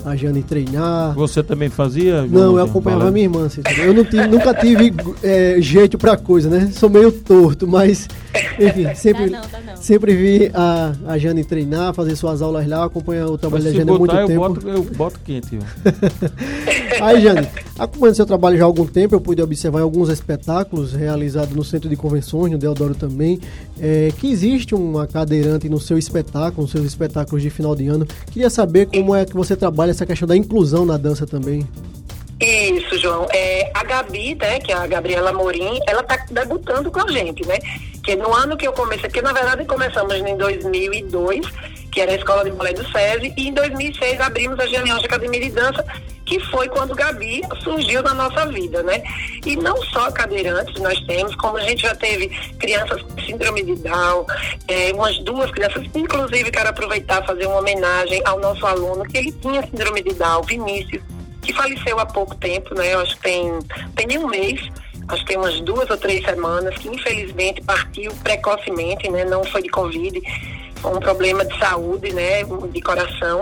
a 0.06 0.16
Jane 0.16 0.44
treinar. 0.44 1.14
Você 1.16 1.42
também 1.42 1.70
fazia? 1.70 2.24
Não, 2.24 2.58
eu 2.58 2.64
acompanhava 2.64 3.08
a 3.08 3.12
minha 3.12 3.26
irmã. 3.26 3.46
Assim, 3.46 3.62
eu 3.80 3.94
não 3.94 4.04
tive, 4.04 4.28
nunca 4.28 4.54
tive 4.54 4.94
é, 5.24 5.58
jeito 5.60 5.98
pra 5.98 6.16
coisa, 6.16 6.50
né? 6.50 6.70
Sou 6.72 6.90
meio 6.90 7.12
torto, 7.12 7.68
mas 7.68 8.08
enfim, 8.60 8.94
sempre, 8.96 9.30
dá 9.30 9.42
não, 9.42 9.50
dá 9.50 9.60
não. 9.60 9.76
sempre 9.78 10.16
vi 10.16 10.52
a, 10.54 10.94
a 11.08 11.18
Jane 11.18 11.44
treinar, 11.44 11.94
fazer 11.94 12.16
suas 12.16 12.42
aulas 12.42 12.68
lá, 12.68 12.86
acompanhar 12.86 13.28
o 13.28 13.38
trabalho 13.38 13.64
da 13.64 13.72
Jane 13.72 13.90
há 13.90 13.94
muito 13.94 14.16
eu 14.16 14.28
tempo. 14.28 14.50
Boto, 14.50 14.70
eu 14.70 14.84
boto 14.84 15.20
quente. 15.24 15.60
Aí, 17.02 17.22
Jane, 17.22 17.48
acompanhando 17.78 18.16
seu 18.16 18.26
trabalho 18.26 18.58
já 18.58 18.64
há 18.64 18.66
algum 18.66 18.86
tempo, 18.86 19.16
eu 19.16 19.22
pude 19.22 19.42
observar 19.42 19.82
alguns 19.82 20.10
espetáculos 20.10 20.94
realizados 20.94 21.56
no 21.56 21.64
Centro 21.64 21.90
de 21.90 21.96
Convenções, 21.96 22.52
no 22.52 22.58
Deodoro 22.58 22.96
também, 22.96 23.40
é, 23.80 24.12
que 24.18 24.32
existe 24.32 24.74
uma 24.74 25.08
cadeirante 25.08 25.70
no 25.70 25.80
seu 25.80 25.98
espetáculo, 25.98 26.64
nos 26.64 26.72
seus 26.72 26.86
espetáculos 26.86 27.42
de 27.42 27.50
final 27.50 27.76
de 27.76 27.88
ano. 27.88 28.06
Queria 28.32 28.50
saber 28.50 28.88
como 28.88 29.16
é 29.16 29.26
que 29.26 29.34
você 29.34 29.56
trabalha 29.56 29.92
essa 29.92 30.06
questão 30.06 30.28
da 30.28 30.36
inclusão 30.36 30.86
na 30.86 30.98
dança 30.98 31.26
também. 31.26 31.68
Isso, 32.40 33.00
João. 33.00 33.28
É, 33.34 33.72
a 33.74 33.84
Gabi, 33.84 34.36
né, 34.36 34.60
que 34.60 34.72
é 34.72 34.76
a 34.76 34.86
Gabriela 34.86 35.34
Morim, 35.34 35.80
ela 35.88 36.02
está 36.02 36.24
debutando 36.30 36.92
com 36.92 37.00
a 37.00 37.12
gente, 37.12 37.46
né? 37.48 37.58
Que 38.04 38.16
no 38.16 38.32
ano 38.34 38.56
que 38.56 38.68
eu 38.68 38.74
comecei, 38.74 39.10
na 39.22 39.34
verdade 39.34 39.66
começamos 39.66 40.14
em 40.14 40.38
2002, 40.38 41.48
que 41.92 42.00
era 42.00 42.12
a 42.12 42.16
Escola 42.16 42.44
de 42.44 42.52
Balé 42.52 42.74
do 42.74 42.88
SESI, 42.92 43.34
e 43.36 43.48
em 43.48 43.54
2006 43.54 44.22
abrimos 44.22 44.60
a 44.60 44.68
Genealogia 44.68 45.08
Academia 45.08 45.42
de 45.42 45.50
Dança, 45.50 45.84
que 46.28 46.40
foi 46.52 46.68
quando 46.68 46.94
Gabi 46.94 47.42
surgiu 47.64 48.04
na 48.04 48.14
nossa 48.14 48.46
vida, 48.48 48.84
né? 48.84 49.02
E 49.46 49.56
não 49.56 49.82
só 49.84 50.12
cadeirantes 50.12 50.80
nós 50.82 51.00
temos, 51.06 51.34
como 51.36 51.58
a 51.58 51.62
gente 51.62 51.82
já 51.82 51.96
teve 51.96 52.28
crianças 52.60 53.02
com 53.02 53.22
síndrome 53.22 53.64
de 53.64 53.76
Down, 53.76 54.26
é, 54.68 54.92
umas 54.94 55.18
duas 55.20 55.50
crianças, 55.52 55.86
inclusive 55.96 56.52
quero 56.52 56.70
aproveitar 56.70 57.26
fazer 57.26 57.48
uma 57.48 57.60
homenagem 57.60 58.22
ao 58.26 58.40
nosso 58.40 58.66
aluno, 58.66 59.06
que 59.06 59.18
ele 59.18 59.32
tinha 59.32 59.66
síndrome 59.66 60.04
de 60.04 60.14
Down, 60.14 60.42
Vinícius, 60.44 61.02
que 61.42 61.54
faleceu 61.54 61.98
há 61.98 62.06
pouco 62.06 62.36
tempo, 62.36 62.76
né? 62.76 62.94
Eu 62.94 63.00
acho 63.00 63.16
que 63.16 63.24
tem, 63.24 63.60
tem 63.96 64.18
um 64.18 64.28
mês, 64.28 64.60
acho 65.08 65.22
que 65.22 65.28
tem 65.30 65.38
umas 65.38 65.62
duas 65.62 65.90
ou 65.90 65.98
três 65.98 66.26
semanas, 66.26 66.76
que 66.76 66.90
infelizmente 66.90 67.62
partiu 67.62 68.12
precocemente, 68.22 69.10
né? 69.10 69.24
Não 69.24 69.46
foi 69.46 69.62
de 69.62 69.70
Covid, 69.70 70.22
foi 70.82 70.94
um 70.94 71.00
problema 71.00 71.46
de 71.46 71.58
saúde, 71.58 72.12
né? 72.12 72.44
De 72.44 72.82
coração. 72.82 73.40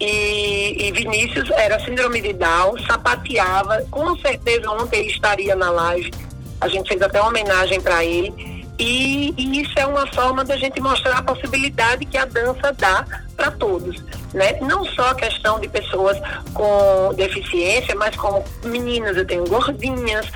E, 0.00 0.86
e 0.86 0.92
Vinícius 0.92 1.50
era 1.50 1.78
síndrome 1.84 2.22
de 2.22 2.32
Down, 2.32 2.78
sapateava, 2.86 3.84
com 3.90 4.16
certeza 4.16 4.70
ontem 4.70 5.00
ele 5.00 5.10
estaria 5.10 5.54
na 5.54 5.70
live. 5.70 6.10
A 6.60 6.68
gente 6.68 6.88
fez 6.88 7.02
até 7.02 7.20
uma 7.20 7.28
homenagem 7.28 7.80
para 7.80 8.04
ele 8.04 8.64
e, 8.78 9.34
e, 9.36 9.60
isso 9.60 9.78
é 9.78 9.86
uma 9.86 10.06
forma 10.06 10.42
da 10.42 10.56
gente 10.56 10.80
mostrar 10.80 11.18
a 11.18 11.22
possibilidade 11.22 12.06
que 12.06 12.16
a 12.16 12.24
dança 12.24 12.72
dá 12.72 13.04
para 13.40 13.50
todos. 13.52 13.96
Né? 14.34 14.58
Não 14.60 14.84
só 14.84 15.10
a 15.10 15.14
questão 15.14 15.58
de 15.58 15.68
pessoas 15.68 16.18
com 16.52 17.14
deficiência, 17.14 17.94
mas 17.96 18.14
como 18.14 18.44
meninas, 18.62 19.16
eu 19.16 19.26
tenho 19.26 19.46
gordinhas, 19.46 20.26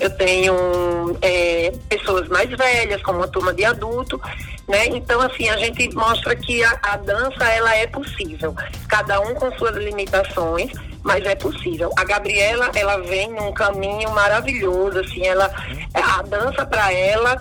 eu 0.00 0.10
tenho 0.16 1.16
é, 1.22 1.72
pessoas 1.88 2.28
mais 2.28 2.50
velhas, 2.50 3.00
como 3.02 3.18
uma 3.18 3.28
turma 3.28 3.54
de 3.54 3.64
adulto. 3.64 4.20
Né? 4.66 4.86
Então, 4.88 5.20
assim, 5.20 5.48
a 5.48 5.56
gente 5.56 5.88
mostra 5.94 6.34
que 6.34 6.64
a, 6.64 6.78
a 6.82 6.96
dança 6.96 7.44
ela 7.44 7.74
é 7.76 7.86
possível, 7.86 8.54
cada 8.88 9.20
um 9.20 9.34
com 9.34 9.50
suas 9.52 9.76
limitações, 9.76 10.72
mas 11.04 11.24
é 11.24 11.36
possível. 11.36 11.90
A 11.96 12.04
Gabriela, 12.04 12.70
ela 12.74 12.98
vem 12.98 13.30
num 13.30 13.52
caminho 13.52 14.10
maravilhoso, 14.10 14.98
assim, 14.98 15.24
ela, 15.24 15.50
a 15.94 16.22
dança 16.22 16.66
para 16.66 16.92
ela 16.92 17.38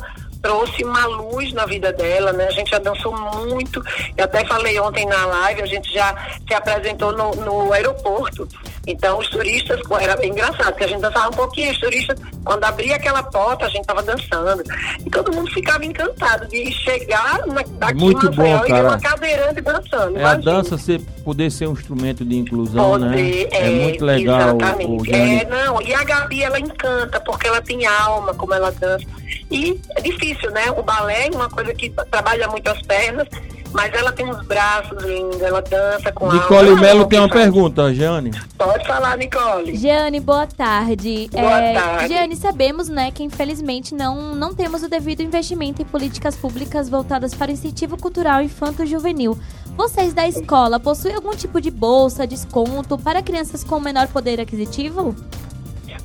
trouxe 0.47 0.81
uma 0.81 1.05
luz 1.07 1.51
na 1.51 1.65
vida 1.65 1.91
dela, 1.91 2.31
né? 2.31 2.45
A 2.47 2.51
gente 2.51 2.71
já 2.71 2.79
dançou 2.79 3.13
muito. 3.17 3.83
Eu 4.15 4.23
até 4.23 4.45
falei 4.45 4.79
ontem 4.79 5.05
na 5.05 5.25
live, 5.25 5.61
a 5.61 5.65
gente 5.65 5.93
já 5.93 6.15
se 6.47 6.53
apresentou 6.53 7.11
no, 7.11 7.35
no 7.35 7.73
aeroporto. 7.73 8.47
Então, 8.87 9.19
os 9.19 9.29
turistas, 9.29 9.81
era 9.99 10.25
engraçado, 10.25 10.69
porque 10.69 10.85
a 10.85 10.87
gente 10.87 11.01
dançava 11.01 11.27
um 11.27 11.33
pouquinho, 11.33 11.71
os 11.71 11.77
turistas, 11.77 12.17
quando 12.45 12.63
abria 12.63 12.95
aquela 12.95 13.21
porta, 13.21 13.65
a 13.65 13.69
gente 13.69 13.81
estava 13.81 14.01
dançando. 14.01 14.63
E 15.05 15.09
todo 15.09 15.33
mundo 15.33 15.51
ficava 15.51 15.85
encantado 15.85 16.47
de 16.47 16.71
chegar 16.71 17.45
na, 17.45 17.61
daqui 17.77 17.99
Muito 17.99 18.31
bom, 18.31 18.65
e 18.65 18.71
uma 18.71 18.97
cadeirante 18.97 19.59
dançando. 19.59 20.17
É 20.17 20.23
a 20.23 20.35
dança 20.35 20.77
ser, 20.77 21.01
poder 21.25 21.51
ser 21.51 21.67
um 21.67 21.73
instrumento 21.73 22.23
de 22.23 22.37
inclusão, 22.37 22.97
né? 22.97 23.09
poder, 23.09 23.49
né? 23.49 23.57
É, 23.57 23.67
é, 23.67 23.69
muito 23.83 24.05
legal. 24.05 24.55
Exatamente. 24.55 24.85
O, 24.89 25.01
o 25.01 25.15
é, 25.15 25.45
não, 25.45 25.81
e 25.81 25.93
a 25.93 26.03
Gabi, 26.05 26.43
ela 26.43 26.59
encanta, 26.59 27.19
porque 27.19 27.47
ela 27.47 27.61
tem 27.61 27.85
alma, 27.85 28.33
como 28.33 28.53
ela 28.53 28.71
dança. 28.71 29.05
E 29.51 29.79
é 29.97 30.01
difícil, 30.01 30.49
né? 30.51 30.71
O 30.71 30.81
balé 30.81 31.27
é 31.27 31.29
uma 31.29 31.49
coisa 31.49 31.73
que 31.73 31.89
trabalha 32.09 32.47
muito 32.47 32.69
as 32.69 32.81
pernas, 32.83 33.27
mas 33.73 33.93
ela 33.93 34.11
tem 34.11 34.29
uns 34.29 34.45
braços 34.45 35.03
lindos, 35.03 35.41
ela 35.41 35.61
dança 35.61 36.11
com 36.11 36.31
Nicole 36.31 36.69
alma. 36.69 36.81
Melo 36.81 37.05
tem 37.05 37.19
uma 37.19 37.29
pergunta, 37.29 37.93
Jeane. 37.93 38.31
Pode 38.57 38.85
falar, 38.85 39.17
Nicole. 39.17 39.75
Jeane, 39.75 40.19
boa 40.19 40.47
tarde. 40.47 41.29
Boa 41.31 41.59
é, 41.59 41.73
tarde. 41.73 42.07
Jeane, 42.07 42.35
sabemos, 42.35 42.89
né, 42.89 43.11
que 43.11 43.23
infelizmente 43.23 43.93
não, 43.93 44.35
não 44.35 44.53
temos 44.53 44.83
o 44.83 44.89
devido 44.89 45.21
investimento 45.21 45.81
em 45.81 45.85
políticas 45.85 46.35
públicas 46.35 46.89
voltadas 46.89 47.33
para 47.33 47.51
incentivo 47.51 47.97
cultural 47.97 48.41
infanto-juvenil. 48.41 49.37
Vocês 49.75 50.13
da 50.13 50.27
escola 50.27 50.79
possuem 50.79 51.15
algum 51.15 51.35
tipo 51.35 51.61
de 51.61 51.69
bolsa, 51.69 52.25
desconto 52.25 52.97
para 52.97 53.21
crianças 53.21 53.63
com 53.63 53.79
menor 53.79 54.07
poder 54.07 54.39
aquisitivo? 54.39 55.15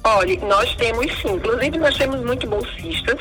Olha, 0.05 0.39
nós 0.47 0.75
temos 0.77 1.07
sim. 1.21 1.35
Inclusive, 1.35 1.79
nós 1.79 1.97
temos 1.97 2.21
muito 2.21 2.47
bolsistas, 2.47 3.21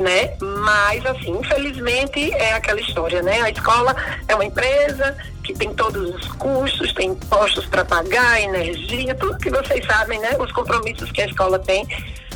né? 0.00 0.34
Mas, 0.40 1.04
assim, 1.04 1.30
infelizmente, 1.32 2.32
é 2.32 2.54
aquela 2.54 2.80
história, 2.80 3.22
né? 3.22 3.42
A 3.42 3.50
escola 3.50 3.94
é 4.26 4.34
uma 4.34 4.44
empresa 4.44 5.16
que 5.44 5.52
tem 5.52 5.72
todos 5.74 6.14
os 6.14 6.28
custos, 6.32 6.92
tem 6.94 7.10
impostos 7.10 7.66
para 7.66 7.84
pagar, 7.84 8.40
energia, 8.40 9.14
tudo 9.14 9.38
que 9.38 9.50
vocês 9.50 9.84
sabem, 9.86 10.18
né? 10.18 10.36
Os 10.38 10.50
compromissos 10.52 11.12
que 11.12 11.22
a 11.22 11.26
escola 11.26 11.58
tem 11.58 11.86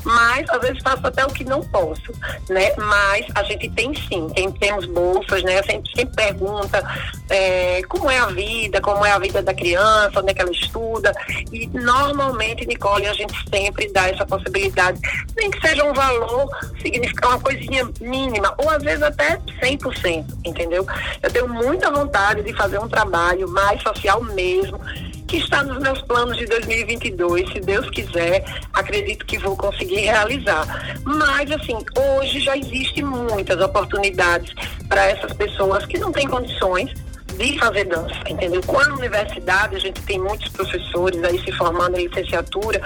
mas 0.05 0.49
às 0.51 0.61
vezes 0.61 0.83
faço 0.83 1.07
até 1.07 1.25
o 1.25 1.29
que 1.29 1.45
não 1.45 1.61
posso, 1.63 2.13
né? 2.49 2.73
Mas 2.77 3.27
a 3.35 3.43
gente 3.45 3.71
tem 3.71 3.95
sim, 3.95 4.29
tem, 4.31 4.51
temos 4.53 4.87
bolsas, 4.87 5.43
né? 5.43 5.63
Sempre, 5.63 5.91
sempre 5.95 6.15
pergunta 6.15 6.85
é, 7.31 7.83
como 7.89 8.11
é 8.11 8.19
a 8.19 8.27
vida, 8.27 8.81
como 8.81 9.05
é 9.05 9.13
a 9.13 9.19
vida 9.19 9.43
da 9.43 9.55
criança, 9.55 10.21
onde 10.21 10.31
é 10.31 10.35
que 10.35 10.43
ela 10.43 10.51
estuda. 10.51 11.13
E 11.53 11.67
normalmente, 11.69 12.67
Nicole, 12.67 13.07
a 13.07 13.13
gente 13.13 13.35
sempre 13.49 13.91
dá 13.93 14.09
essa 14.09 14.27
possibilidade, 14.27 15.01
nem 15.37 15.51
que 15.51 15.67
seja 15.67 15.85
um 15.85 15.93
valor, 15.93 16.49
significa 16.81 17.29
uma 17.29 17.41
coisinha 17.41 17.89
mínima, 18.01 18.55
ou 18.59 18.71
às 18.71 18.83
vezes 18.83 19.03
até 19.03 19.39
100%, 19.63 20.25
entendeu? 20.45 20.87
Eu 21.23 21.31
tenho 21.31 21.49
muita 21.49 21.91
vontade 21.91 22.43
de 22.43 22.53
fazer 22.53 22.79
um 22.79 22.89
trabalho 22.89 23.49
mais 23.49 23.83
social 23.83 24.23
mesmo, 24.23 24.79
que 25.27 25.39
está 25.39 25.63
nos 25.63 25.79
meus 25.79 26.01
planos 26.03 26.37
de 26.37 26.47
2022. 26.47 27.53
Se 27.53 27.61
Deus 27.61 27.89
quiser, 27.91 28.45
acredito 28.73 29.25
que 29.27 29.39
vou 29.39 29.57
conseguir 29.57 30.01
realizar. 30.01 30.97
Mas, 31.05 31.51
assim, 31.51 31.77
hoje 31.97 32.41
já 32.41 32.57
existem 32.57 33.05
muitas 33.05 33.61
oportunidades 33.61 34.53
para 34.89 35.07
essas 35.07 35.33
pessoas 35.33 35.85
que 35.87 35.99
não 35.99 36.13
têm 36.13 36.29
condições 36.29 36.93
de 37.37 37.59
fazer 37.59 37.85
dança, 37.85 38.15
entendeu? 38.29 38.61
Com 38.65 38.79
a 38.79 38.95
universidade, 38.95 39.77
a 39.77 39.79
gente 39.79 40.01
tem 40.03 40.19
muitos 40.21 40.49
professores 40.51 41.23
aí 41.25 41.43
se 41.45 41.53
formando 41.53 41.99
em 41.99 42.07
licenciatura, 42.07 42.81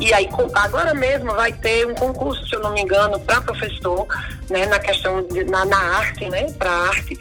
e 0.00 0.12
aí 0.12 0.28
agora 0.54 0.92
mesmo 0.94 1.32
vai 1.32 1.52
ter 1.52 1.86
um 1.86 1.94
concurso, 1.94 2.46
se 2.48 2.56
eu 2.56 2.60
não 2.60 2.72
me 2.72 2.82
engano, 2.82 3.18
para 3.20 3.40
professor, 3.40 4.06
né, 4.50 4.66
na 4.66 4.78
questão, 4.78 5.22
de, 5.28 5.44
na, 5.44 5.64
na 5.64 5.78
arte, 5.78 6.28
né, 6.28 6.50
para 6.58 6.70
arte, 6.70 7.16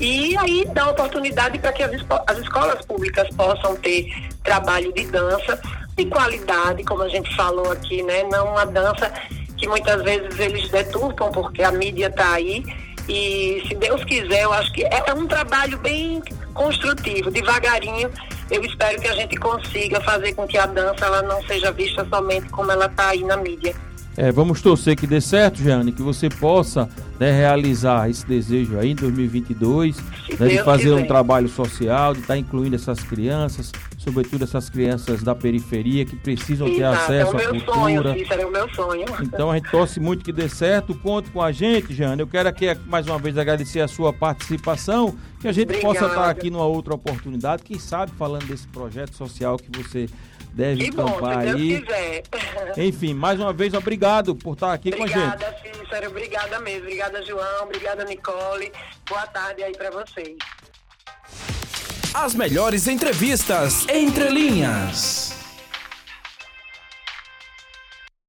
e 0.00 0.36
aí 0.36 0.66
dá 0.74 0.90
oportunidade 0.90 1.58
para 1.58 1.72
que 1.72 1.82
as, 1.82 1.92
as 2.26 2.38
escolas 2.38 2.84
públicas 2.84 3.28
possam 3.34 3.74
ter 3.76 4.12
trabalho 4.44 4.92
de 4.92 5.06
dança 5.06 5.58
de 5.96 6.04
qualidade, 6.06 6.84
como 6.84 7.02
a 7.02 7.08
gente 7.08 7.34
falou 7.34 7.72
aqui, 7.72 8.02
né? 8.02 8.22
Não 8.24 8.52
uma 8.52 8.66
dança 8.66 9.10
que 9.56 9.66
muitas 9.66 10.02
vezes 10.02 10.38
eles 10.38 10.68
deturpam 10.68 11.30
porque 11.30 11.62
a 11.62 11.72
mídia 11.72 12.08
está 12.08 12.34
aí. 12.34 12.62
E 13.08 13.62
se 13.66 13.74
Deus 13.76 14.04
quiser, 14.04 14.42
eu 14.42 14.52
acho 14.52 14.70
que 14.72 14.84
é, 14.84 15.02
é 15.06 15.14
um 15.14 15.26
trabalho 15.26 15.78
bem 15.78 16.20
construtivo, 16.52 17.30
devagarinho. 17.30 18.10
Eu 18.50 18.62
espero 18.64 19.00
que 19.00 19.08
a 19.08 19.14
gente 19.14 19.36
consiga 19.36 20.00
fazer 20.02 20.34
com 20.34 20.46
que 20.46 20.58
a 20.58 20.66
dança 20.66 21.06
ela 21.06 21.22
não 21.22 21.42
seja 21.46 21.72
vista 21.72 22.06
somente 22.10 22.48
como 22.50 22.70
ela 22.70 22.86
está 22.86 23.08
aí 23.08 23.24
na 23.24 23.36
mídia. 23.36 23.74
É, 24.16 24.32
vamos 24.32 24.62
torcer 24.62 24.96
que 24.96 25.06
dê 25.06 25.20
certo, 25.20 25.62
Jeane, 25.62 25.92
que 25.92 26.02
você 26.02 26.30
possa 26.30 26.88
né, 27.20 27.30
realizar 27.30 28.08
esse 28.08 28.26
desejo 28.26 28.78
aí 28.78 28.92
em 28.92 28.94
2022, 28.94 29.96
né, 30.38 30.48
de 30.48 30.62
fazer 30.64 30.92
um 30.92 31.06
trabalho 31.06 31.48
social, 31.48 32.14
de 32.14 32.20
estar 32.20 32.32
tá 32.32 32.38
incluindo 32.38 32.74
essas 32.74 33.00
crianças, 33.00 33.72
sobretudo 33.98 34.44
essas 34.44 34.70
crianças 34.70 35.22
da 35.22 35.34
periferia 35.34 36.06
que 36.06 36.16
precisam 36.16 36.66
ter 36.66 36.84
acesso 36.84 37.36
é 37.36 37.44
à 37.44 37.48
cultura. 37.48 37.74
Sonho, 37.74 38.16
isso 38.16 38.32
era 38.32 38.46
o 38.46 38.50
meu 38.50 38.74
sonho. 38.74 39.04
Então 39.20 39.50
a 39.50 39.56
gente 39.56 39.70
torce 39.70 40.00
muito 40.00 40.24
que 40.24 40.32
dê 40.32 40.48
certo. 40.48 40.94
Conte 40.94 41.30
com 41.30 41.42
a 41.42 41.52
gente, 41.52 41.92
Jeane. 41.92 42.20
Eu 42.20 42.26
quero 42.26 42.48
aqui 42.48 42.74
mais 42.86 43.06
uma 43.06 43.18
vez 43.18 43.36
agradecer 43.36 43.80
a 43.80 43.88
sua 43.88 44.14
participação, 44.14 45.14
que 45.40 45.48
a 45.48 45.52
gente 45.52 45.64
Obrigada. 45.64 45.94
possa 45.94 46.06
estar 46.06 46.30
aqui 46.30 46.48
numa 46.48 46.64
outra 46.64 46.94
oportunidade, 46.94 47.62
quem 47.62 47.78
sabe 47.78 48.12
falando 48.16 48.46
desse 48.46 48.66
projeto 48.68 49.14
social 49.14 49.58
que 49.58 49.70
você 49.76 50.08
deve 50.56 50.86
encampar 50.86 51.44
bom, 51.44 51.52
aí. 51.52 51.84
Enfim, 52.78 53.12
mais 53.12 53.38
uma 53.38 53.52
vez, 53.52 53.74
obrigado 53.74 54.34
por 54.34 54.54
estar 54.54 54.72
aqui 54.72 54.88
obrigada, 54.88 55.12
com 55.12 55.18
a 55.18 55.22
gente. 55.22 55.44
Obrigada, 55.44 55.78
Cícero. 55.84 56.10
Obrigada 56.10 56.60
mesmo. 56.60 56.80
Obrigada, 56.84 57.22
João. 57.22 57.64
Obrigada, 57.64 58.04
Nicole. 58.04 58.72
Boa 59.06 59.26
tarde 59.26 59.62
aí 59.62 59.76
para 59.76 59.90
vocês. 59.90 60.36
As 62.14 62.34
melhores 62.34 62.88
entrevistas 62.88 63.86
entre 63.88 64.30
linhas. 64.30 65.35